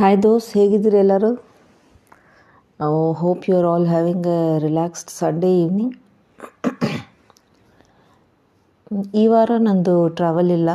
Hi 0.00 0.16
ದೋಸ್ 0.24 0.46
ಹೇಗಿದ್ದೀರಿ 0.56 0.96
ಎಲ್ಲರೂ? 0.96 1.28
Hope 3.20 3.42
you 3.48 3.54
are 3.56 3.66
all 3.66 3.84
having 3.86 4.26
a 4.26 4.42
relaxed 4.64 5.10
Sunday 5.10 5.50
evening 5.62 5.96
ಈ 9.14 9.24
ವಾರ 9.26 9.50
ನಂದು 9.58 9.96
ಟ್ರಾವೆಲ್ 10.18 10.52
ಇಲ್ಲ. 10.56 10.70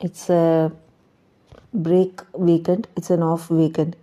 It's 0.00 0.30
a 0.30 0.44
break 1.88 2.22
weekend 2.40 2.86
it's 2.98 3.12
an 3.16 3.26
off 3.32 3.44
weekend 3.52 3.94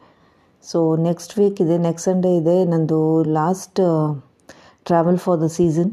so 0.63 0.81
next 1.07 1.33
week 1.39 1.61
ಇದೆ 1.61 1.77
ನೆಕ್ಸ್ಟ್ 1.87 2.09
ಸಂಡೇ 2.09 2.33
ಇದೆ 2.41 2.57
ನಂದು 2.65 2.99
last 3.39 3.81
travel 4.85 5.17
for 5.17 5.39
the 5.41 5.49
season 5.59 5.91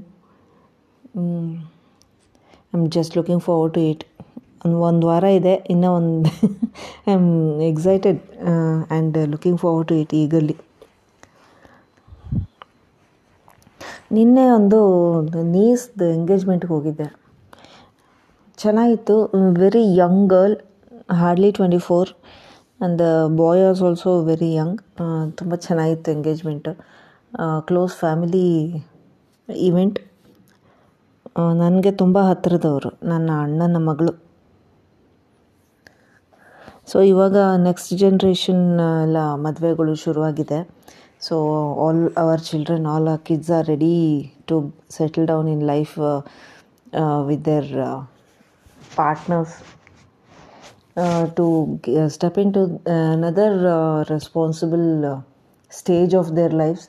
I 1.16 2.78
am 2.78 2.86
just 2.98 3.16
looking 3.16 3.42
forward 3.42 3.74
to 3.74 3.84
it 3.92 4.04
ಒಂದು 4.64 4.78
ಒಂದು 4.88 5.04
ವಾರ 5.10 5.24
ಇದೆ, 5.38 5.54
ಇನ್ನೂ 5.72 5.88
ಒಂದು 5.98 6.30
I 7.08 7.12
am 7.18 7.28
excited 7.70 8.20
and 8.52 9.16
looking 9.32 9.58
forward 9.62 9.88
to 9.90 9.96
it 10.02 10.14
ಈಗಲ್ಲಿ 10.22 10.56
ನಿನ್ನೆ 14.16 14.44
ಒಂದು 14.56 14.80
ನೀಸ್ದು 15.54 16.04
ಎಂಗೇಜ್ಮೆಂಟ್ಗೆ 16.16 16.70
ಹೋಗಿದ್ದೆ. 16.74 17.06
ಚೆನ್ನಾಗಿತ್ತು 18.58 19.16
very 19.62 19.84
young 20.02 20.22
girl 20.34 20.56
hardly 21.20 21.50
twenty 21.56 21.80
four 21.86 22.10
and 22.80 23.02
boy 23.40 23.62
as 23.70 23.82
also 23.88 24.10
very 24.28 24.50
young 24.58 24.80
ತುಂಬ 25.38 25.54
ಚೆನ್ನಾಗಿತ್ತು 25.66 26.10
ಎಂಗೇಜ್ಮೆಂಟು 26.16 26.72
ಕ್ಲೋಸ್ 27.68 27.94
ಫ್ಯಾಮಿಲಿ 28.02 28.46
ಈವೆಂಟ್ 29.48 29.98
ನನಗೆ 31.62 31.92
ತುಂಬ 32.02 32.18
ಹತ್ತಿರದವರು 32.28 32.90
ನನ್ನ 33.10 33.30
ಅಣ್ಣನ 33.44 33.78
ಮಗಳು. 33.88 34.12
ಸೊ 36.90 36.96
ಇವಾಗ 37.12 37.36
ನೆಕ್ಸ್ಟ್ 37.66 37.92
ಜನ್ರೇಷನ್ 38.02 38.64
ಎಲ್ಲ 39.04 39.18
ಮದುವೆಗಳು 39.44 39.94
ಶುರುವಾಗಿದೆ. 40.02 40.58
So 41.26 41.36
all 41.84 42.02
our 42.22 42.42
children 42.48 42.86
all 42.94 43.08
ಆ 43.14 43.16
kids 43.28 43.50
are 43.56 43.66
ready 43.72 43.96
to 44.50 44.56
settle 44.96 45.26
down 45.30 45.48
in 45.54 45.64
life 45.72 45.94
with 47.30 47.44
their 47.50 47.70
partners 48.98 49.56
to 51.38 51.46
step 52.16 52.38
in 52.42 52.52
to 52.58 52.62
another 53.14 53.58
responsible 54.14 54.86
stage 55.80 56.14
of 56.20 56.30
their 56.38 56.54
life's 56.62 56.86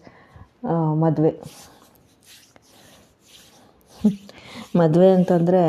ಮದುವೆ. 1.04 1.34
ಮದುವೆ 4.80 5.10
ಅಂತಂದರೆ 5.18 5.62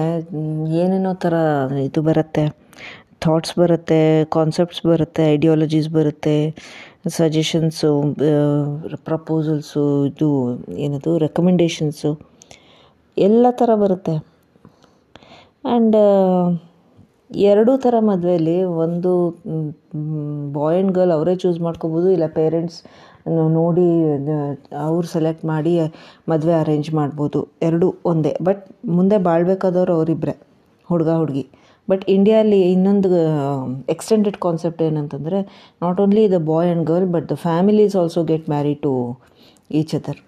ಏನೇನೋ 0.83 1.12
ಥರ 1.25 1.34
ಇದು 1.89 2.01
ಬರುತ್ತೆ. 2.09 2.45
ಥಾಟ್ಸ್ 3.24 3.55
ಬರುತ್ತೆ 3.61 4.00
ಕಾನ್ಸೆಪ್ಟ್ಸ್ 4.36 4.83
ಬರುತ್ತೆ 4.91 5.22
ಐಡಿಯಾಲಜೀಸ್ 5.34 5.88
ಬರುತ್ತೆ 5.98 6.36
ಸಜೆಷನ್ಸು 7.19 7.91
ಪ್ರಪೋಸಲ್ಸು 9.08 9.83
ಇದು 10.10 10.28
ಏನದು 10.86 11.12
ರೆಕಮೆಂಡೇಷನ್ಸು 11.27 12.10
ಎಲ್ಲ 13.16 13.47
ಥರ 13.60 13.70
ಬರುತ್ತೆ. 13.83 14.14
ಆ್ಯಂಡ್ 15.69 15.97
ಎರಡೂ 17.50 17.72
ಥರ 17.84 17.94
ಮದುವೆಯಲ್ಲಿ 18.10 18.58
ಒಂದು 18.84 19.12
ಬಾಯ್ 20.56 20.77
ಆ್ಯಂಡ್ 20.77 20.92
ಗರ್ಲ್ 20.98 21.14
ಅವರೇ 21.16 21.34
ಚೂಸ್ 21.42 21.58
ಮಾಡ್ಕೋಬೋದು, 21.66 22.08
ಇಲ್ಲ 22.16 22.27
ಪೇರೆಂಟ್ಸ್ 22.38 22.78
ನೋಡಿ 23.56 23.86
ಅವ್ರು 24.88 25.06
ಸೆಲೆಕ್ಟ್ 25.14 25.44
ಮಾಡಿ 25.53 25.72
ಮದುವೆ 26.32 26.55
ಅರೇಂಜ್ 26.62 26.91
ಮಾಡ್ಬೋದು. 26.98 27.41
ಎರಡೂ 27.69 27.88
ಒಂದೇ. 28.12 28.32
ಬಟ್ 28.48 28.62
ಮುಂದೆ 28.98 29.16
ಬಾಳ್ಬೇಕಾದವ್ರು 29.28 29.94
ಅವರಿಬ್ಬರೇ 29.98 30.34
ಹುಡುಗ, 30.91 31.10
ಹುಡುಗಿ. 31.22 31.44
ಬಟ್ 31.91 32.11
ಇಂಡಿಯಲ್ಲಿ 32.11 32.72
ಇನ್ನೊಂದು 32.72 33.08
ಎಕ್ಸ್ಟೆಂಡೆಡ್ 33.89 34.36
ಕಾನ್ಸೆಪ್ಟ್ 34.36 34.83
ಏನಂತಂದರೆ 34.83 35.42
not 35.83 36.00
only 36.00 36.32
the 36.32 36.38
boy 36.38 36.69
and 36.69 36.87
girl 36.87 37.06
but 37.06 37.28
the 37.31 37.32
families 37.34 37.97
also 37.97 38.25
get 38.25 38.49
marry 38.49 38.75
to 38.75 39.19
each 39.71 39.94
other 39.94 40.21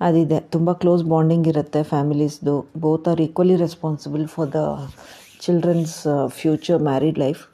ಅದಿದೆ. 0.00 0.40
ತುಂಬ 0.40 0.72
ಕ್ಲೋಸ್ 0.72 1.04
ಬಾಂಡಿಂಗ್ 1.04 1.48
ಇರುತ್ತೆ 1.48 1.82
ಫ್ಯಾಮಿಲೀಸ್ದು 1.82 2.66
both 2.76 3.08
are 3.08 3.20
equally 3.20 3.56
responsible 3.56 4.26
for 4.26 4.50
the 4.52 4.88
children's 5.40 6.26
future 6.26 6.82
married 6.82 7.18
life 7.18 7.48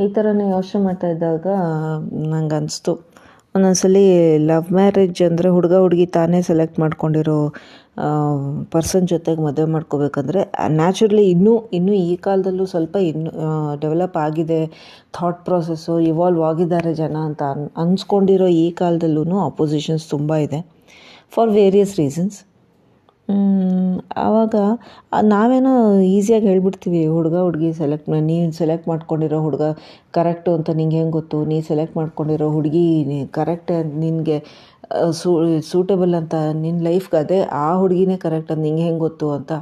ಈ 0.00 0.08
ಥರನೇ 0.08 0.50
ಯೋಚನೆ 0.50 0.82
ಮಾಡ್ತಾ 0.82 1.08
ಇದ್ದಾಗ 1.08 1.46
ನಂಗೆ 2.26 2.54
ಅನಿಸ್ತು 2.54 2.92
ಒಂದೊಂದ್ಸಲಿ 3.54 4.36
ಲವ್ 4.38 4.72
ಮ್ಯಾರೇಜ್ 4.72 5.22
ಅಂದರೆ 5.22 5.48
ಹುಡುಗ 5.48 5.74
ಹುಡುಗಿ 5.74 6.06
ತಾನೇ 6.06 6.42
ಸೆಲೆಕ್ಟ್ 6.42 6.78
ಮಾಡ್ಕೊಂಡಿರೋ 6.78 7.52
ಪರ್ಸನ್ 8.70 9.06
ಜೊತೆಗೆ 9.08 9.40
ಮದುವೆ 9.42 9.68
ಮಾಡ್ಕೋಬೇಕಂದ್ರೆ 9.72 10.40
ನ್ಯಾಚುರಲಿ 10.80 11.24
ಇನ್ನೂ 11.30 11.52
ಇನ್ನೂ 11.72 11.92
ಈ 11.92 12.16
ಕಾಲದಲ್ಲೂ 12.16 12.66
ಸ್ವಲ್ಪ 12.66 12.96
ಇನ್ನು 13.10 13.30
ಡೆವಲಪ್ 13.80 14.16
ಆಗಿದೆ 14.16 14.60
ಥಾಟ್ 15.18 15.40
ಪ್ರೋಸೆಸ್ಸು 15.44 15.94
ಇವಾಲ್ವ್ 16.10 16.42
ಆಗಿದ್ದಾರೆ 16.42 16.92
ಜನ 16.94 17.16
ಅಂತ 17.28 17.42
ಅನ್, 17.52 17.64
ಅನ್ಸ್ಕೊಂಡಿರೋ 17.84 18.48
ಈ 18.64 18.66
ಕಾಲದಲ್ಲೂ 18.70 19.38
ಅಪೋಸಿಷನ್ಸ್ 19.44 20.06
ತುಂಬ 20.10 20.32
ಇದೆ. 20.46 20.60
ಫಾರ್ 21.34 21.50
ವೇರಿಯಸ್ 21.50 21.94
ರೀಸನ್ಸ್ 21.98 22.36
ಆವಾಗ 24.24 24.54
ನಾವೇನೋ 25.32 25.72
ಈಸಿಯಾಗಿ 26.16 26.46
ಹೇಳ್ಬಿಡ್ತೀವಿ, 26.50 27.00
ಹುಡುಗ, 27.14 27.36
ಹುಡುಗಿ 27.46 27.70
ಸೆಲೆಕ್ಟ್ 27.80 28.08
ನೀನು 28.30 28.52
ಸೆಲೆಕ್ಟ್ 28.60 28.86
ಮಾಡ್ಕೊಂಡಿರೋ 28.90 29.38
ಹುಡುಗ 29.46 29.64
ಕರೆಕ್ಟು 30.18 30.50
ಅಂತ 30.58 30.70
ನಿಂಗೆ 30.80 30.98
ಹೆಂಗೆ 31.00 31.14
ಗೊತ್ತು? 31.18 31.38
ನೀ 31.50 31.56
ಸೆಲೆಕ್ಟ್ 31.70 31.96
ಮಾಡ್ಕೊಂಡಿರೋ 32.00 32.48
ಹುಡುಗಿ 32.56 32.86
ಕರೆಕ್ಟ್ 33.38 33.72
ನಿನಗೆ 34.04 34.38
ಸೂ 35.20 35.30
ಸೂಟಬಲ್ 35.70 36.14
ಅಂತ 36.20 36.34
ನಿನ್ನ 36.64 36.80
ಲೈಫ್ಗೆ 36.88 37.18
ಅದೇ, 37.24 37.38
ಆ 37.64 37.68
ಹುಡುಗಿನೇ 37.82 38.16
ಕರೆಕ್ಟ್ 38.26 38.50
ಅಂತ 38.54 38.64
ನಿಂಗೆ 38.68 38.84
ಹೆಂಗೆ 38.88 39.02
ಗೊತ್ತು 39.06 39.28
ಅಂತ 39.36 39.52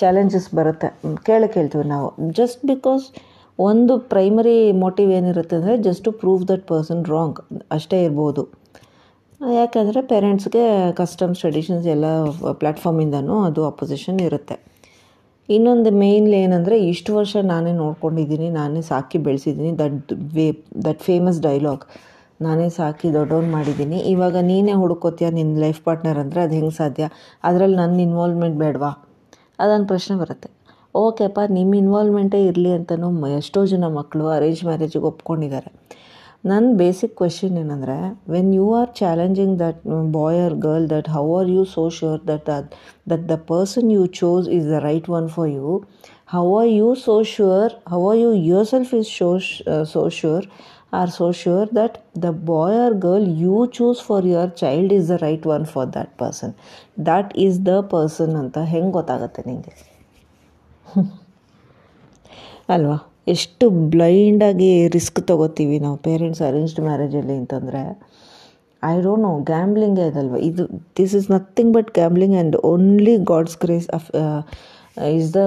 ಚಾಲೆಂಜಸ್ 0.00 0.48
ಬರುತ್ತೆ. 0.58 0.88
ಕೇಳಕ್ಕೆ 1.28 1.56
ಹೇಳ್ತೀವಿ 1.60 1.86
ನಾವು. 1.94 2.08
ಜಸ್ಟ್ 2.38 2.62
ಬಿಕಾಸ್ 2.72 3.04
ಒಂದು 3.58 3.94
ಪ್ರೈಮರಿ 4.12 4.56
ಮೋಟಿವ್ 4.84 5.10
ಏನಿರುತ್ತೆ 5.18 5.54
ಅಂದರೆ 5.58 5.74
just 5.86 6.02
to 6.06 6.12
prove 6.22 6.42
that 6.50 6.64
person 6.72 7.02
wrong 7.14 7.38
ಅಷ್ಟೇ 7.76 7.98
ಇರ್ಬೋದು. 8.06 8.42
ಯಾಕೆಂದರೆ 9.40 10.00
ಪೇರೆಂಟ್ಸ್ಗೆ 10.10 10.62
ಕಸ್ಟಮ್ಸ್, 10.98 11.40
ಟ್ರೆಡಿಷನ್ಸ್ 11.42 11.86
ಎಲ್ಲ 11.94 12.06
ಪ್ಲ್ಯಾಟ್ಫಾರ್ಮಿಂದನೂ 12.60 13.34
ಅದು 13.48 13.62
ಅಪೋಸಿಷನ್ 13.72 14.18
ಇರುತ್ತೆ. 14.28 14.56
ಇನ್ನೊಂದು 15.48 15.90
ಮೇಯ್ನ್ಲಿ 16.02 16.36
ಏನಂದರೆ 16.44 16.76
ಇಷ್ಟು 16.92 17.10
ವರ್ಷ 17.16 17.36
ನಾನೇ 17.50 17.72
ನೋಡ್ಕೊಂಡಿದ್ದೀನಿ, 17.82 18.48
ನಾನೇ 18.58 18.80
ಸಾಕಿ 18.90 19.18
ಬೆಳೆಸಿದ್ದೀನಿ 19.26 19.72
that 19.82 20.12
way 20.36 20.46
that 20.86 21.02
famous 21.08 21.40
dialogue 21.48 21.84
ನಾನೇ 22.46 22.68
ಸಾಕಿ 22.78 23.08
ದೊಡ್ಡವ್ನು 23.18 23.50
ಮಾಡಿದ್ದೀನಿ. 23.56 23.98
ಇವಾಗ 24.14 24.36
ನೀನೇ 24.50 24.74
ಹುಡುಕೋತೀಯ 24.82 25.28
ನಿನ್ನ 25.38 25.60
ಲೈಫ್ 25.64 25.80
ಪಾರ್ಟ್ನರ್ 25.86 26.18
ಅಂದರೆ 26.22 26.40
ಅದು 26.46 26.54
ಹೆಂಗೆ 26.58 26.76
ಸಾಧ್ಯ? 26.80 27.04
ಅದರಲ್ಲಿ 27.48 27.78
ನನ್ನ 27.82 28.00
ಇನ್ವಾಲ್ವ್ಮೆಂಟ್ 28.08 28.58
ಬೇಡವಾ? 28.64 28.90
ಅದೊಂದು 29.62 29.88
ಪ್ರಶ್ನೆ 29.92 30.16
ಬರುತ್ತೆ. 30.22 30.50
ಓಕೆಪ್ಪ 31.04 31.40
ನಿಮ್ಮ 31.58 31.80
ಇನ್ವಾಲ್ವ್ಮೆಂಟೇ 31.82 32.40
ಇರಲಿ 32.50 32.70
ಅಂತಲೂ 32.78 33.08
ಎಷ್ಟೋ 33.40 33.62
ಜನ 33.72 33.88
ಮಕ್ಕಳು 34.00 34.26
ಅರೇಂಜ್ 34.36 34.62
ಮ್ಯಾರೇಜಿಗೆ 34.68 35.06
ಒಪ್ಕೊಂಡಿದ್ದಾರೆ. 35.12 35.70
ನನ್ನ 36.46 36.66
ಬೇಸಿಕ್ 36.76 37.14
ಕ್ವೆಶನ್ 37.18 37.54
ಏನಂದರೆ 37.60 37.96
when 38.32 38.50
you 38.56 38.66
are 38.78 38.90
challenging 38.98 39.54
that 39.62 39.78
boy 40.12 40.38
or 40.42 40.56
girl 40.64 40.86
that 40.92 41.08
how 41.14 41.24
are 41.38 41.48
you 41.48 41.62
so 41.72 41.84
sure 41.96 42.20
that 42.28 42.44
that 42.50 42.68
that 43.10 43.24
the 43.30 43.36
person 43.48 43.88
you 43.94 44.02
chose 44.18 44.46
is 44.56 44.66
the 44.66 44.78
right 44.84 45.08
one 45.16 45.28
for 45.36 45.50
you 45.50 45.72
how 46.34 46.44
are 46.58 46.70
you 46.72 46.88
so 47.04 47.16
sure 47.32 47.72
how 47.92 48.00
are 48.10 48.18
you 48.18 48.30
yourself 48.72 48.92
is 49.00 49.10
so 49.18 49.30
so 49.94 50.02
sure 50.18 50.46
are 50.92 51.12
so 51.16 51.28
sure 51.40 51.68
that 51.78 51.96
the 52.18 52.30
boy 52.50 52.78
or 52.84 52.96
girl 53.04 53.28
you 53.42 53.56
choose 53.76 54.02
for 54.06 54.26
your 54.26 54.52
child 54.62 54.94
is 54.98 55.08
the 55.12 55.18
right 55.22 55.46
one 55.54 55.66
for 55.72 55.90
that 55.94 56.14
person 56.18 56.54
that 57.06 57.32
is 57.46 57.58
the 57.68 57.74
person 57.90 58.34
ಅಂತ 58.42 58.58
ಹೆಂಗೆ 58.72 58.92
ಗೊತ್ತಾಗುತ್ತೆ 58.92 59.42
ನಿಮಗೆ 59.46 59.74
ಅಲ್ವಾ? 62.68 62.96
ಎಷ್ಟು 63.26 63.66
ಬ್ಲೈಂಡಾಗಿ 63.92 64.70
risk 64.88 65.20
ತೊಗೋತೀವಿ 65.26 65.76
ನಾವು 65.78 65.96
parents 66.06 66.42
arranged 66.48 66.80
ಮ್ಯಾರೇಜಲ್ಲಿ 66.80 67.36
ಅಂತಂದರೆ 67.42 67.82
ಐ 68.82 68.94
ಡೋಂಟ್ 69.02 69.22
ನೋ 69.22 69.32
ಗ್ಯಾಮ್ಲಿಂಗೇ 69.50 70.04
ಅದಲ್ವ 70.10 70.38
ಇದು 70.48 70.64
this 70.98 71.14
is 71.14 71.28
nothing 71.30 71.72
but 71.74 71.90
gambling 71.94 72.34
and 72.36 72.56
only 72.70 73.14
God's 73.32 73.56
grace 73.64 73.88
of 73.94 74.08
is 75.16 75.30
the 75.34 75.42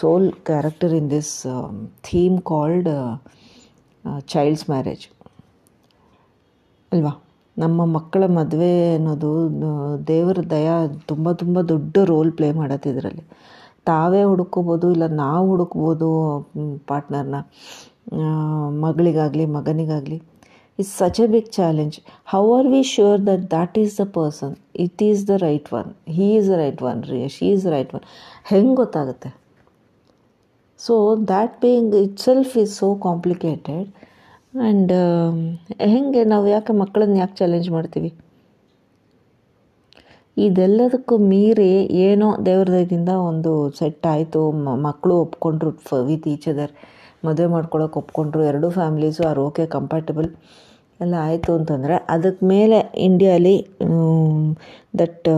sole 0.00 0.28
character 0.50 0.94
in 1.00 1.08
this 1.10 1.32
theme 2.10 2.36
called 2.52 2.90
child's 4.32 4.64
marriage 4.70 5.04
ಅಲ್ವಾ? 6.92 7.12
ನಮ್ಮ 7.56 7.84
ಮಕ್ಕಳ 7.96 8.24
ಮದುವೆ 8.38 8.72
ಅನ್ನೋದು 8.94 9.30
ದೇವರ 10.06 10.40
ದಯಾ 10.50 10.76
ತುಂಬ 11.10 11.32
ತುಂಬ 11.32 11.58
ದೊಡ್ಡ 11.72 11.96
ರೋಲ್ 12.10 12.30
ಪ್ಲೇ 12.32 12.48
ಮಾಡತ್ತೆ 12.52 12.88
ಇದರಲ್ಲಿ. 12.90 13.24
ತಾವೇ 13.86 14.22
ಹುಡುಕೋಬೋದು 14.30 14.86
ಇಲ್ಲ 14.94 15.06
ನಾವು 15.22 15.44
ಹುಡುಕ್ಬೋದು 15.52 16.08
ಪಾರ್ಟ್ನರ್ನ 16.90 17.38
ಮಗಳಿಗಾಗಲಿ, 18.84 19.44
ಮಗನಿಗಾಗಲಿ. 19.56 20.18
It's 20.78 20.92
such 21.00 21.20
a 21.24 21.26
big 21.34 21.50
challenge 21.56 21.96
how 22.32 22.42
are 22.56 22.68
we 22.74 22.80
sure 22.92 23.20
that 23.28 23.44
that 23.54 23.76
is 23.82 23.94
the 24.00 24.04
person 24.16 24.54
it 24.84 25.02
is 25.08 25.22
the 25.30 25.36
right 25.46 25.68
one 25.78 25.90
he 26.16 26.26
is 26.38 26.48
the 26.52 26.56
right 26.62 26.82
one 26.90 27.00
ರೀ 27.10 27.20
ಶೀ 27.36 27.46
ಈಸ್ 27.56 27.66
ರೈಟ್ 27.74 27.92
ಒನ್ 27.96 28.04
ಹೆಂಗೆ 28.52 28.74
ಗೊತ್ತಾಗುತ್ತೆ? 28.82 29.30
So 30.80 30.94
that 31.32 31.56
being 31.64 31.94
itself 32.26 32.54
is 32.62 32.72
so 32.82 32.88
complicated 33.06 33.88
and 34.62 34.92
ಹೆಂಗೆ 35.92 36.22
ನಾವು 36.32 36.46
ಯಾಕೆ 36.54 36.72
ಮಕ್ಕಳನ್ನ 36.82 37.16
ಯಾಕೆ 37.22 37.36
challenge 37.42 37.68
ಮಾಡ್ತೀವಿ? 37.76 38.10
ಇದೆಲ್ಲದಕ್ಕೂ 40.36 41.14
ಮೀರಿ 41.30 41.70
ಏನೋ 42.08 42.28
ದೇವ್ರ 42.46 42.66
ದಯದಿಂದ 42.74 43.12
ಒಂದು 43.30 43.52
ಸೆಟ್ 43.78 44.06
ಆಯಿತು. 44.14 44.42
ಮಕ್ಕಳು 44.86 45.14
ಒಪ್ಕೊಂಡ್ರು 45.24 45.70
ವಿತ್ 46.10 46.28
ಈಚ್ 46.34 46.48
ಅದರ್ 46.52 46.72
ಮದುವೆ 47.26 47.48
ಮಾಡ್ಕೊಳಕ್ಕೆ 47.54 47.98
ಒಪ್ಕೊಂಡ್ರು, 48.02 48.42
ಎರಡೂ 48.50 48.68
ಫ್ಯಾಮಿಲೀಸು 48.78 49.22
ಆರ್ 49.30 49.40
ಓಕೆ 49.48 49.64
ಕಂಫರ್ಟಬಲ್ 49.74 50.28
ಎಲ್ಲ 51.00 51.14
ಆಯಿತು 51.28 51.50
ಅಂತಂದರೆ 51.58 51.94
ಅದಕ್ಕೆ 52.14 52.44
ಮೇಲೆ 52.52 52.78
ಇಂಡಿಯಾಲಿ 53.06 53.54
that 55.00 55.28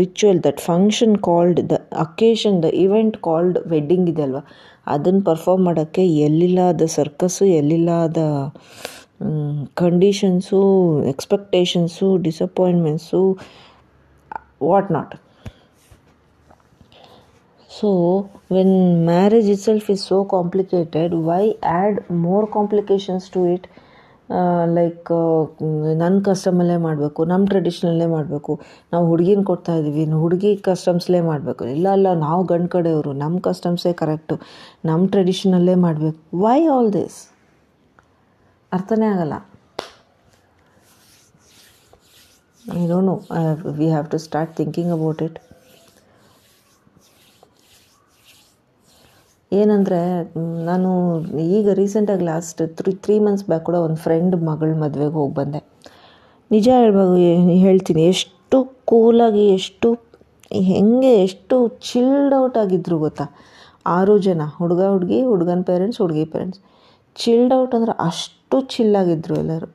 ritual, 0.00 0.40
that 0.46 0.60
function 0.70 1.14
called, 1.28 1.60
the 1.72 1.76
occasion, 2.06 2.56
the 2.64 2.70
event 2.84 3.16
called 3.28 3.58
wedding 3.72 4.08
ಇದೆ 4.12 4.22
ಅಲ್ವಾ? 4.26 4.42
ಅದನ್ನು 4.94 5.22
ಪರ್ಫಾರ್ಮ್ 5.30 5.64
ಮಾಡೋಕ್ಕೆ 5.68 6.04
ಎಲ್ಲಿಲ್ಲದ 6.26 6.84
ಸರ್ಕಸ್ಸು, 6.98 7.44
ಎಲ್ಲಿಲ್ಲದ 7.60 8.20
conditions, 9.82 10.60
expectations, 11.12 12.08
disappointments 12.26 13.22
not 14.96 15.14
so 17.70 17.90
when 18.54 18.74
marriage 19.10 19.48
itself 19.68 19.88
is 19.94 20.02
so 20.12 20.16
complicated 20.36 21.12
why 21.28 21.42
add 21.74 21.98
more 22.26 22.46
complications 22.56 23.28
to 23.36 23.42
it 23.54 23.66
like 24.78 25.08
ನನ್ನ 26.00 26.16
ಕಸ್ಟಮಲ್ಲೇ 26.26 26.76
ಮಾಡಬೇಕು 26.84 27.20
ನಮ್ಮ 27.30 27.44
ಟ್ರೆಡಿಷ್ನಲ್ಲೇ 27.52 28.06
ಮಾಡಬೇಕು. 28.14 28.52
ನಾವು 28.92 29.04
ಹುಡುಗಿನ 29.10 29.42
ಕೊಡ್ತಾ 29.50 29.72
ಇದ್ದೀವಿ 29.78 30.04
ಹುಡುಗಿ 30.24 30.50
ಕಸ್ಟಮ್ಸ್ಲೇ 30.68 31.20
ಮಾಡಬೇಕು. 31.30 31.64
ಇಲ್ಲ 31.74 31.86
ಅಲ್ಲ 31.96 32.08
ನಾವು 32.26 32.42
ಗಂಡು 32.52 32.68
ಕಡೆಯವರು 32.76 33.12
ನಮ್ಮ 33.22 33.38
ಕಸ್ಟಮ್ಸೇ 33.48 33.92
ಕರೆಕ್ಟು 34.02 34.36
ನಮ್ಮ 34.90 35.02
ಟ್ರೆಡಿಷ್ನಲ್ಲೇ 35.14 35.74
ಮಾಡಬೇಕು. 35.86 36.20
ವೈ 36.44 36.58
ಆಲ್ 36.74 36.90
ದಿಸ್ 36.98 37.18
ಅರ್ಥನೇ 38.72 39.08
ಆಗಲ್ಲ. 39.14 39.34
I 42.78 42.82
don't 42.90 43.08
know 43.10 43.14
we 43.78 43.86
have 43.94 44.08
to 44.12 44.18
start 44.24 44.48
thinking 44.58 44.88
about 44.96 45.20
it. 45.26 45.36
ಏನಂದರೆ 49.52 50.00
ನಾನು 50.68 50.90
ಈಗ 51.56 51.72
ರೀಸೆಂಟಾಗಿ 51.80 52.24
last 52.30 52.60
three 52.78 52.92
three 53.04 53.16
months 53.26 53.46
back 53.48 53.64
ಕೂಡ 53.68 53.78
ಒಂದು 53.86 53.98
ಫ್ರೆಂಡ್ 54.04 54.36
ಮಗಳ 54.48 54.74
ಮದುವೆಗೆ 54.82 55.16
ಹೋಗಿ 55.20 55.34
ಬಂದೆ. 55.40 55.60
ನಿಜ 56.54 56.68
ಹೇಳ್ಬಾಗ 56.82 57.16
ಹೇಳ್ತೀನಿ. 57.64 58.04
ಎಷ್ಟು 58.14 58.58
ಕೂಲಾಗಿ 58.90 59.44
ಎಷ್ಟು 59.56 59.90
ಹೆಂಗೆ, 60.70 61.12
ಎಷ್ಟು 61.26 61.56
ಚಿಲ್ಡ್ 61.90 62.36
ಔಟ್ 62.42 62.58
ಆಗಿದ್ರು 62.62 62.98
ಗೊತ್ತಾ? 63.06 63.26
ಆರು 63.96 64.14
ಜನ, 64.28 64.42
ಹುಡುಗ, 64.60 64.82
ಹುಡುಗಿ, 64.94 65.20
ಹುಡುಗನ 65.32 65.62
ಪೇರೆಂಟ್ಸ್ 65.72 66.00
ಹುಡುಗಿ 66.04 66.24
ಪೇರೆಂಟ್ಸ್ 66.34 66.60
ಚಿಲ್ಡ್ 67.22 67.54
ಔಟ್ 67.60 67.76
ಅಂದರೆ 67.78 67.94
ಅಷ್ಟು 68.08 68.56
ಚಿಲ್ಲಾಗಿದ್ದರು 68.74 69.36
ಎಲ್ಲರೂ. 69.42 69.68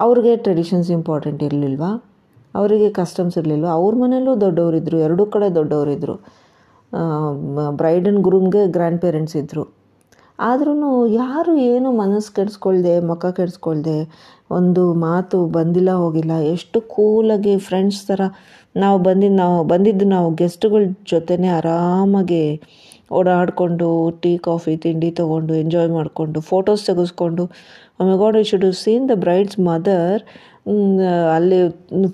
ಅವ್ರಿಗೆ 0.00 0.32
ಟ್ರೆಡಿಷನ್ಸ್ 0.44 0.90
ಇಂಪಾರ್ಟೆಂಟ್ 0.98 1.40
ಇರಲಿಲ್ವಾ? 1.48 1.90
ಅವರಿಗೆ 2.54 2.88
ಕಸ್ಟಮ್ಸ್ 2.98 3.36
ಇರಲಿಲ್ವ? 3.40 3.68
ಅವ್ರ 3.80 3.94
ಮನೆಯಲ್ಲೂ 4.02 4.34
ದೊಡ್ಡವರಿದ್ದರು 4.44 4.98
ಎರಡೂ 5.06 5.24
ಕಡೆ 5.34 5.48
ದೊಡ್ಡವರಿದ್ದರು 5.58 6.14
ಬ್ರೈಡ್ 7.80 8.06
ಆ್ಯಂಡ್ 8.08 8.22
ಗ್ರೂಮ್ಗೆ 8.26 8.62
ಗ್ರ್ಯಾಂಡ್ 8.76 9.00
ಪೇರೆಂಟ್ಸ್ 9.04 9.36
ಇದ್ದರು 9.40 9.64
ಆದ್ರೂ 10.48 10.72
ಯಾರು 11.22 11.52
ಏನು 11.70 11.88
ಮನಸ್ಸು 12.00 12.30
ಕೆಡಿಸ್ಕೊಳ್ದೆ, 12.36 12.92
ಮುಖ 13.10 13.26
ಕೆಡಿಸ್ಕೊಳ್ದೆ, 13.38 13.96
ಒಂದು 14.56 14.82
ಮಾತು 15.06 15.38
ಬಂದಿಲ್ಲ 15.56 15.92
ಹೋಗಿಲ್ಲ, 16.02 16.34
ಎಷ್ಟು 16.54 16.78
ಕೂಲಾಗಿ 16.92 17.54
ಫ್ರೆಂಡ್ಸ್ 17.68 18.02
ಥರ 18.10 18.20
ನಾವು 18.76 18.98
ಬಂದಿದ್ದು 19.08 19.38
ನಾವು 19.42 19.58
ಬಂದಿದ್ದು 19.72 20.06
ನಾವು 20.14 20.28
ಗೆಸ್ಟ್ಗಳ 20.40 20.84
ಜೊತೆನೇ 21.12 21.48
ಆರಾಮಾಗಿ 21.58 22.44
ಓಡಾಡಿಕೊಂಡು, 23.18 23.88
ಟೀ, 24.22 24.32
ಕಾಫಿ, 24.48 24.74
ತಿಂಡಿ 24.84 25.10
ತೊಗೊಂಡು 25.20 25.52
ಎಂಜಾಯ್ 25.62 25.90
ಮಾಡಿಕೊಂಡು 25.98 26.38
ಫೋಟೋಸ್ 26.50 26.82
ತೆಗೆಸ್ಕೊಂಡು. 26.88 27.44
ಆಮೇಲೆ 27.98 28.18
God 28.22 28.36
you 28.40 28.44
should 28.50 28.66
seen 28.82 29.06
the 29.10 29.14
bride's 29.24 29.58
mother 29.70 30.22
ಅಲ್ಲಿ 31.36 31.58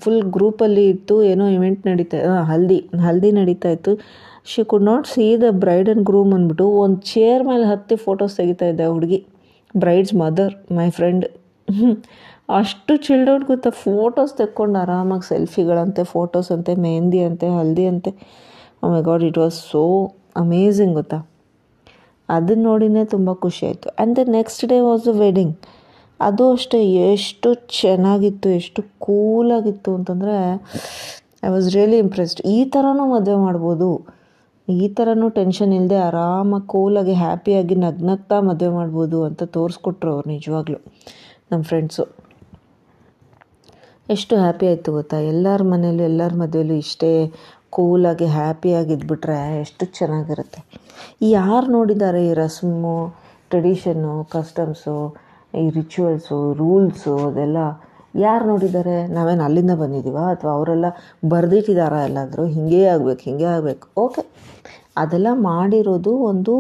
ಫುಲ್ 0.03 0.23
ಗ್ರೂಪಲ್ಲಿ 0.37 0.85
ಇತ್ತು 0.95 1.15
ಏನೋ 1.31 1.45
ಇವೆಂಟ್ 1.57 1.81
ನಡೀತಾ 1.91 2.19
ಹಲ್ದಿ 2.51 2.79
ಹಲ್ದಿ 3.07 3.31
ನಡೀತಾ 3.41 3.71
ಇತ್ತು. 3.77 3.93
She 4.51 4.63
could 4.71 4.87
not 4.91 5.07
see 5.13 5.27
the 5.45 5.49
bride 5.65 5.89
and 5.91 6.05
groom 6.11 6.33
ಅಂದ್ಬಿಟ್ಟು 6.37 6.67
ಒಂದು 6.83 6.99
ಚೇರ್ 7.13 7.43
ಮೇಲೆ 7.51 7.65
ಹತ್ತಿ 7.73 7.97
ಫೋಟೋಸ್ 8.07 8.35
ತೆಗಿತಾ 8.41 8.67
ಇದ್ದೆ 8.73 8.87
ಹುಡುಗಿ. 8.95 9.21
ಬ್ರೈಡ್ಸ್ 9.75 10.15
ಮದರ್ 10.23 10.55
ಮೈ 10.79 10.89
ಫ್ರೆಂಡ್ 10.99 11.25
ಅಷ್ಟು 12.61 12.93
ಚಿಲ್ಡ್ರನ್ 13.07 13.45
ಗೊತ್ತಾ 13.51 13.71
ಫೋಟೋಸ್ 13.85 14.33
ತೆಕ್ಕೊಂಡು 14.41 14.77
ಆರಾಮಾಗಿ 14.83 15.27
ಸೆಲ್ಫಿಗಳಂತೆ 15.33 16.03
ಫೋಟೋಸ್ 16.15 16.51
ಅಂತೆ 16.55 16.73
ಮೆಹಂದಿ 16.85 17.21
ಅಂತೆ, 17.29 17.47
ಹಲ್ದಿ 17.59 17.85
ಅಂತೆ. 17.93 18.11
My 18.93 19.01
God 19.09 19.25
it 19.29 19.39
was 19.43 19.59
so 19.73 19.83
amazing 20.37 20.95
ಗೊತ್ತಾ? 20.95 21.19
ಅದನ್ನ 22.29 22.63
ನೋಡಿನೇ 22.63 23.05
ತುಂಬ 23.05 23.33
ಖುಷಿ 23.33 23.67
ಆಯಿತು. 23.67 23.89
And 23.89 24.15
the 24.19 24.23
next 24.29 24.65
day 24.65 24.81
was 24.81 25.05
the 25.07 25.13
wedding 25.19 25.55
ಅದು 26.21 26.45
ಅಷ್ಟೇ, 26.53 26.79
ಎಷ್ಟು 27.13 27.49
ಚೆನ್ನಾಗಿತ್ತು, 27.55 28.49
ಎಷ್ಟು 28.49 28.81
ಕೂಲಾಗಿತ್ತು 28.99 29.95
ಅಂತಂದರೆ 29.95 30.37
ಐ 31.47 31.49
ವಾಸ್ 31.49 31.69
ರಿಯಲಿ 31.75 31.99
ಇಂಪ್ರೆಸ್ಡ್ 31.99 32.41
ಈ 32.47 32.65
ಥರನೂ 32.65 33.07
ಮದುವೆ 33.07 33.37
ಮಾಡ್ಬೋದು. 33.37 33.89
ಈ 34.69 34.89
ಥರನೂ 34.89 35.29
ಟೆನ್ಷನ್ 35.29 35.73
ಇಲ್ಲದೆ 35.73 35.97
ಆರಾಮಾಗಿ 35.97 36.67
ಕೂಲಾಗಿ 36.67 37.15
ಹ್ಯಾಪಿಯಾಗಿ 37.15 37.75
ನಗ್ನಗ್ತಾ 37.75 38.41
ಮದುವೆ 38.41 38.73
ಮಾಡ್ಬೋದು 38.75 39.25
ಅಂತ 39.25 39.43
ತೋರಿಸ್ಕೊಟ್ರು 39.57 40.13
ಅವ್ರು 40.13 40.29
ನಿಜವಾಗ್ಲೂ 40.31 40.79
ನಮ್ಮ 41.53 41.63
ಫ್ರೆಂಡ್ಸು 41.63 42.05
ಎಷ್ಟು 44.11 44.35
ಹ್ಯಾಪಿ 44.37 44.67
ಆಯಿತು 44.67 44.93
ಗೊತ್ತಾ? 44.93 45.19
ಎಲ್ಲರ 45.33 45.63
ಮನೇಲೂ, 45.63 46.03
ಎಲ್ಲರ 46.03 46.33
ಮದುವೆಲೂ 46.35 46.75
ಇಷ್ಟೇ. 46.75 47.13
ಕೂಲಾಗಿ 47.77 48.27
ಹ್ಯಾಪಿಯಾಗಿ 48.39 48.93
ಇದ್ಬಿಟ್ರೆ 48.97 49.39
ಎಷ್ಟು 49.65 49.85
ಚೆನ್ನಾಗಿರುತ್ತೆ. 49.99 50.61
ಯಾರು 51.37 51.67
ನೋಡಿದ್ದಾರೆ 51.77 52.21
ಈ 52.29 52.33
ರಸ್ಮು 52.43 52.95
ಟ್ರೆಡಿಷನ್ನು 53.53 54.15
ಕಸ್ಟಮ್ಸು 54.35 54.97
ಈ 55.63 55.65
ರಿಚುವಲ್ಸು 55.79 56.39
ರೂಲ್ಸು 56.61 57.13
ಅದೆಲ್ಲ, 57.29 57.59
ಯಾರು 58.25 58.45
ನೋಡಿದ್ದಾರೆ? 58.53 58.97
ನಾವೇನು 59.17 59.43
ಅಲ್ಲಿಂದ 59.47 59.75
ಬಂದಿದ್ದೀವ 59.83 60.19
ಅಥವಾ 60.35 60.51
ಅವರೆಲ್ಲ 60.59 60.87
ಬರೆದಿಟ್ಟಿದ್ದಾರಾ 61.33 62.01
ಎಲ್ಲಾದರೂ? 62.09 62.45
ಹೀಗೇ 62.57 62.83
ಆಗಬೇಕು, 62.95 63.23
ಹಿಂಗೆ 63.29 63.49
ಆಗಬೇಕು. 63.55 63.87
ಓಕೆ. 64.05 64.23
ಅದೆಲ್ಲ 65.03 65.29
ಮಾಡಿರೋದು 65.51 66.13
ಒಂದು 66.31 66.53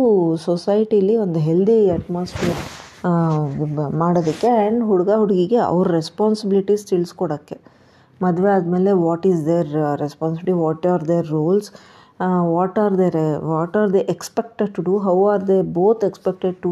ಸೊಸೈಟಿಲಿ 0.46 1.14
ಒಂದು 1.24 1.40
ಹೆಲ್ದಿ 1.48 1.76
ಅಟ್ಮಾಸ್ಫಿಯರ್ 1.98 2.62
ಮಾಡೋದಕ್ಕೆ 4.02 4.48
ಆ್ಯಂಡ್ 4.60 4.82
ಹುಡುಗ 4.90 5.10
ಹುಡುಗಿಗೆ 5.22 5.58
ಅವ್ರ 5.70 5.86
ರೆಸ್ಪಾನ್ಸಿಬಿಲಿಟೀಸ್ 5.98 6.84
ತಿಳಿಸ್ಕೊಡೋಕ್ಕೆ. 6.90 7.56
ಮದುವೆ 8.24 8.50
ಆದಮೇಲೆ 8.56 8.92
what 9.06 9.26
is 9.30 9.42
their 9.46 9.70
responsibility 10.04 10.56
what 10.64 10.86
are 10.92 11.04
their 11.08 11.28
rules 11.36 11.68
what 12.56 12.78
are 12.84 12.94
their 12.98 13.18
what 13.52 13.76
are 13.80 13.90
they 13.94 14.02
expected 14.14 14.70
to 14.76 14.82
do 14.82 14.94
how 15.06 15.16
are 15.32 15.42
they 15.48 15.58
both 15.78 16.04
expected 16.10 16.56
to 16.64 16.70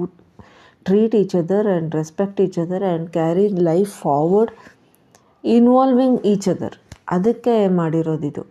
treat 0.87 1.15
each 1.21 1.35
other 1.41 1.67
and 1.73 1.91
respect 2.01 2.41
each 2.45 2.59
other 2.59 2.85
and 2.91 3.07
carry 3.11 3.47
life 3.71 3.93
forward 4.05 4.53
involving 5.57 6.19
each 6.33 6.49
other 6.55 6.77
ಅದಕ್ಕೆ 7.09 7.55
ಮಾಡಿರೋದಿದು 7.81 8.43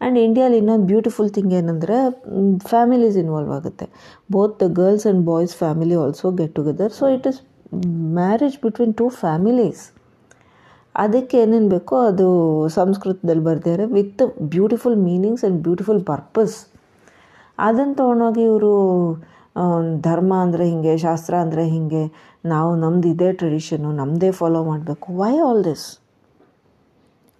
and 0.00 0.18
ಇಂಡಿಯಾಲಿ 0.24 0.56
ಇನ್ನೊಂದು 0.62 0.86
beautiful 0.86 1.30
thing 1.36 1.52
ಏನಂದರೆ 1.60 1.96
families 2.70 3.16
involve 3.22 3.52
ಆಗುತ್ತೆ. 3.56 3.86
Both 4.34 4.54
the 4.62 4.66
girls 4.80 5.06
and 5.06 5.22
boys 5.30 5.54
family 5.62 5.96
also 6.02 6.30
get 6.40 6.52
together 6.58 6.92
so 6.98 7.06
it 7.16 7.26
is 7.30 7.40
marriage 8.20 8.56
between 8.64 8.94
two 9.00 9.06
families 9.22 9.82
ಅದಕ್ಕೆ 11.02 11.36
ಏನೇನು 11.42 11.68
ಬೇಕೋ 11.74 11.96
ಅದು 12.10 12.26
ಸಂಸ್ಕೃತದಲ್ಲಿ 12.76 13.44
ಬರ್ದಿದ್ದಾರೆ 13.48 13.84
with 13.96 14.22
beautiful 14.54 14.96
meanings 15.08 15.44
and 15.44 15.58
beautiful 15.66 16.00
purpose. 16.12 16.56
ಅದನ್ನು 17.66 17.94
ತೊಗೊಂಡೋಗಿ 18.00 18.42
ಇವರು 18.50 18.72
ಧರ್ಮ 20.06 20.32
ಅಂದರೆ 20.44 20.64
ಹೀಗೆ, 20.72 20.92
ಶಾಸ್ತ್ರ 21.04 21.34
ಅಂದರೆ 21.44 21.62
ಹೀಗೆ, 21.74 22.02
ನಾವು 22.52 22.70
ನಮ್ದು 22.82 23.06
ಇದೇ 23.14 23.28
ಟ್ರೆಡಿಷನ್ನು 23.40 23.90
ನಮ್ಮದೇ 24.00 24.30
ಫಾಲೋ 24.40 24.60
ಮಾಡಬೇಕು. 24.70 25.06
Why 25.22 25.32
all 25.46 25.62
this 25.70 25.86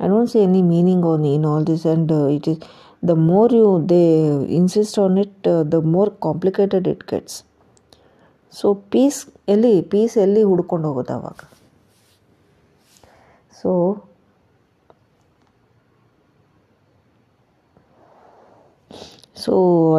I 0.01 0.09
don't 0.13 0.31
see 0.33 0.39
any 0.47 0.63
meaning 0.73 1.05
on 1.13 1.27
in 1.35 1.47
all 1.53 1.67
this 1.73 1.85
and 1.91 2.13
it 2.37 2.49
is 2.53 2.61
the 3.11 3.15
more 3.31 3.53
you 3.61 3.69
they 3.93 4.03
insist 4.61 4.99
on 5.05 5.19
it 5.25 5.49
the 5.75 5.79
more 5.95 6.11
complicated 6.27 6.89
it 6.95 7.05
gets 7.13 7.39
so 8.55 8.67
peace 8.95 9.21
ಎಲ್ಲಿ 9.55 9.75
peace 9.93 10.17
ಎಲ್ಲಿ 10.25 10.43
ಹುಡ್ಕೊಂಡು 10.51 10.87
ಹೋಗೋದು 10.89 11.15
ಅವಾಗ? 11.19 11.41
So 13.63 13.73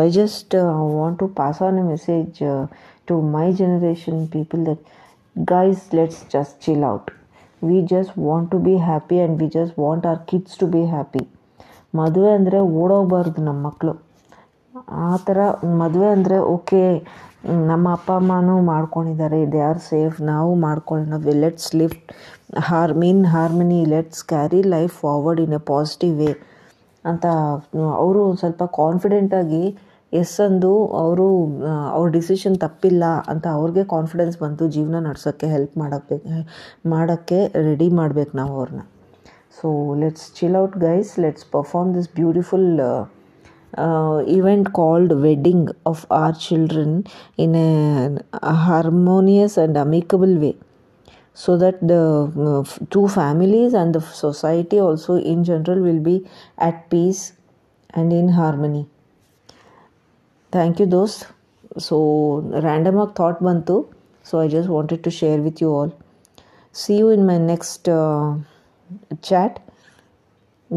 just 0.10 0.54
uh, 0.54 0.74
want 0.90 1.20
to 1.20 1.28
pass 1.30 1.62
on 1.62 1.78
a 1.78 1.84
message 1.84 2.42
uh, 2.42 2.68
to 3.08 3.22
my 3.22 3.52
generation 3.52 4.28
people 4.28 4.64
that 4.66 4.80
guys, 5.36 5.92
let's 5.94 6.24
just 6.26 6.60
chill 6.60 6.84
out. 6.84 7.12
We 7.62 7.82
just 7.84 8.16
want 8.18 8.52
to 8.52 8.60
be 8.60 8.78
happy 8.78 9.20
and 9.20 9.40
we 9.40 9.48
just 9.50 9.78
want 9.78 10.06
our 10.06 10.20
kids 10.26 10.58
to 10.58 10.68
be 10.68 10.86
happy. 10.98 11.26
ಮದುವೆ 11.96 12.32
ಅಂದರೆ 12.32 12.58
ಓಡೋಗ್ಬಾರ್ದು 12.82 13.40
ನಮ್ಮ 13.42 13.60
ಮಕ್ಕಳು 13.68 13.94
ಆ 15.06 15.16
ಥರ 15.28 15.40
ಮದುವೆ 15.80 16.10
ಅಂದರೆ 16.10 16.38
okay 16.56 16.82
ನಮ್ಮ 17.70 17.86
ಅಪ್ಪ 17.90 18.10
ಅಮ್ಮನೂ 18.12 18.56
ಮಾಡ್ಕೊಂಡಿದ್ದಾರೆ 18.62 19.40
ದೇ 19.46 19.62
ಆರ್ 19.70 19.82
ಸೇಫ್ 19.88 20.18
ನಾವು 20.22 20.52
ಮಾಡ್ಕೊಳ್ಳೋಣ 20.66 21.20
let's 21.44 21.70
lift 21.76 22.12
harmony 22.98 23.26
harmony 23.26 23.86
let's 23.86 24.24
carry 24.24 24.64
life 24.64 24.94
forward 24.94 25.42
in 25.42 25.54
a 25.54 25.58
positive 25.58 26.16
way 26.18 26.32
ಅಂತ 27.06 27.26
ಅವರು 27.96 28.36
ಸ್ವಲ್ಪ 28.36 28.64
ಕಾನ್ಫಿಡೆಂಟಾಗಿ 28.64 29.78
ಎಸ್ 30.14 30.42
ಅಂದು 30.42 30.72
ಅವರು 30.96 31.26
ಅವ್ರ 31.92 32.10
ಡಿಸಿಷನ್ 32.10 32.56
ತಪ್ಪಿಲ್ಲ 32.60 33.04
ಅಂತ 33.28 33.48
ಅವ್ರಿಗೆ 33.48 33.84
ಕಾನ್ಫಿಡೆನ್ಸ್ 33.84 34.38
ಬಂತು 34.40 34.68
ಜೀವನ 34.68 35.00
ನಡ್ಸೋಕ್ಕೆ 35.00 35.48
ಹೆಲ್ಪ್ 35.48 35.78
ಮಾಡೋಕ್ಕೆ 35.78 36.18
ಮಾಡೋಕ್ಕೆ 36.88 37.48
ರೆಡಿ 37.54 37.90
ಮಾಡ್ಬೇಕು 37.90 38.38
ನಾವು 38.38 38.56
ಅವ್ರನ್ನ 38.56 38.82
so 39.62 39.94
let's 40.00 40.40
chill 40.40 40.56
out 40.56 40.78
guys 40.78 41.20
let's 41.20 41.46
perform 41.52 41.96
this 41.96 42.10
beautiful 42.16 42.68
event 44.28 44.70
called 44.70 45.14
wedding 45.14 45.70
of 45.88 46.06
our 46.12 46.36
children 46.36 47.04
in 47.40 47.56
a 47.56 47.70
harmonious 48.66 49.60
and 49.60 49.78
amicable 49.78 50.36
way. 50.38 50.54
so 51.34 51.58
that 51.58 51.80
the 51.88 52.04
uh, 52.48 52.86
two 52.90 53.08
families 53.08 53.74
and 53.74 53.96
the 53.96 54.02
society 54.02 54.80
also 54.80 55.16
in 55.16 55.44
general 55.44 55.82
will 55.82 56.00
be 56.00 56.28
at 56.58 56.90
peace 56.90 57.34
and 57.92 58.12
in 58.14 58.30
harmony. 58.30 58.88
Thank 60.52 60.80
you 60.80 60.86
those 60.86 61.26
so 61.78 61.98
random 62.66 62.96
thought 63.14 63.42
bantu 63.48 63.76
so 64.24 64.40
i 64.40 64.48
just 64.48 64.68
wanted 64.68 65.04
to 65.04 65.12
share 65.12 65.38
with 65.38 65.62
you 65.62 65.70
all. 65.70 65.94
See 66.72 66.98
you 66.98 67.10
in 67.10 67.26
my 67.26 67.38
next 67.38 67.90
uh, 67.90 68.36
chat. 69.22 69.60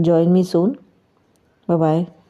Join 0.01 0.33
me 0.33 0.43
soon. 0.43 0.79
Bye 1.67 1.77
bye 1.77 2.22